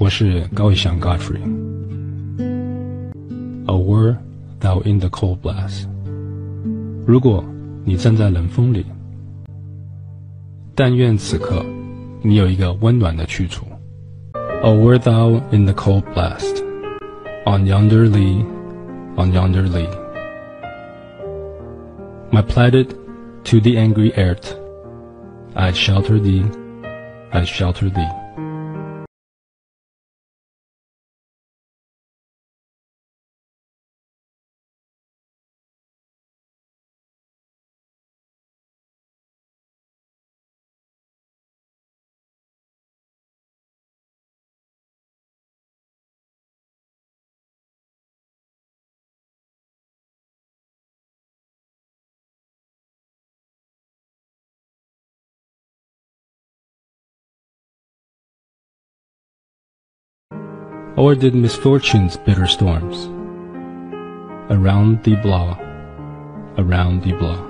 [0.00, 4.16] 我是高以翔 Godfrey。A word
[4.60, 5.86] thou in the cold blast。
[7.06, 7.44] 如果
[7.84, 8.84] 你站在冷风里，
[10.74, 11.64] 但愿此刻
[12.22, 13.64] 你有一个温暖的去处。
[14.62, 18.44] A word thou in the cold blast。On yonder lea,
[19.16, 19.88] on yonder lea.
[22.32, 22.88] My plighted
[23.44, 24.56] to the angry earth,
[25.54, 26.44] I shelter thee,
[27.30, 28.19] I shelter thee.
[60.97, 63.05] ，Or did misfortune's bitter storms
[64.51, 65.55] around thee blow,
[66.57, 67.47] around thee blow?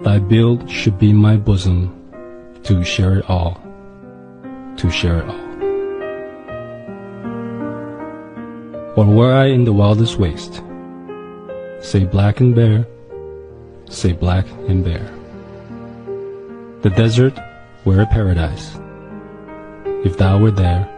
[0.00, 1.92] Thy build should be my bosom
[2.62, 3.60] to share it all,
[4.76, 5.46] to share it all.
[8.96, 10.62] Or were I in the wildest waste,
[11.80, 12.86] say black and bare,
[13.90, 15.12] say black and bare.
[16.80, 17.38] The desert
[17.84, 18.78] were a paradise,
[20.04, 20.88] if thou were there,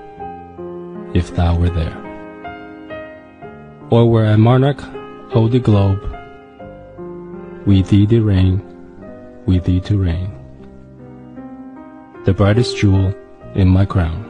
[1.14, 1.98] if thou were there.
[3.90, 4.82] Or were a monarch
[5.34, 6.00] of the globe,
[7.66, 8.62] we thee to reign,
[9.46, 10.32] we thee to reign.
[12.26, 13.14] The brightest jewel
[13.56, 14.26] in my crown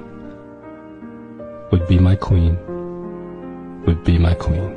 [1.72, 2.58] would be my queen,
[3.86, 4.76] would be my queen.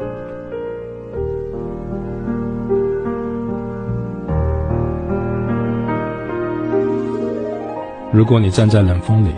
[8.12, 9.34] 如果你站在冷风里，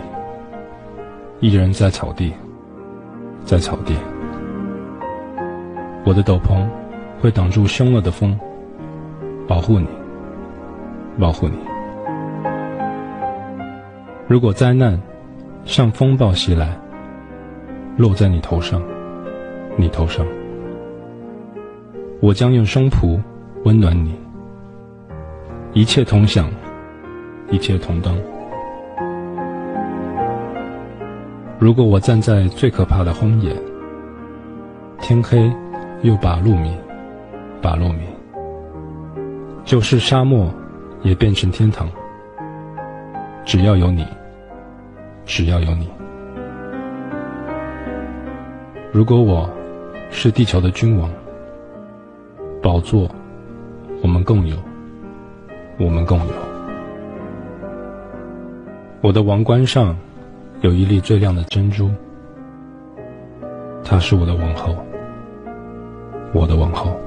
[1.41, 2.33] 一人在草地，
[3.44, 3.94] 在草地，
[6.06, 6.66] 我的斗篷
[7.20, 8.38] 会挡住凶恶的风，
[9.46, 9.86] 保护你，
[11.20, 11.54] 保护你。
[14.26, 14.98] 如果灾难
[15.66, 16.74] 像风暴袭来，
[17.98, 18.80] 落在你头上，
[19.76, 20.26] 你头上，
[22.22, 23.20] 我将用胸脯
[23.64, 24.14] 温暖你。
[25.74, 26.50] 一切同享，
[27.50, 28.16] 一切同当。
[31.64, 33.50] 如果我站在最可怕的荒野，
[35.00, 35.50] 天黑
[36.02, 36.76] 又把路迷，
[37.62, 38.00] 把路迷，
[39.64, 40.52] 就是沙漠
[41.00, 41.88] 也变成天堂。
[43.46, 44.06] 只要有你，
[45.24, 45.88] 只要有你。
[48.92, 49.48] 如果我
[50.10, 51.10] 是地球的君王，
[52.62, 53.10] 宝座
[54.02, 54.54] 我们共有，
[55.78, 56.34] 我们共有。
[59.00, 59.96] 我的王冠上。
[60.64, 61.90] 有一粒最亮的珍珠，
[63.84, 64.74] 她是我的王后，
[66.32, 66.98] 我的王后。